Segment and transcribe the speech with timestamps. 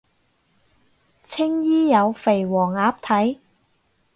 [1.23, 3.37] 青衣有肥黃鴨睇